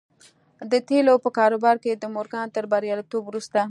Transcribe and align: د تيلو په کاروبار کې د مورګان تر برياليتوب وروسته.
د 0.71 0.73
تيلو 0.87 1.13
په 1.23 1.29
کاروبار 1.37 1.75
کې 1.83 1.91
د 1.95 2.03
مورګان 2.15 2.47
تر 2.55 2.63
برياليتوب 2.71 3.23
وروسته. 3.25 3.57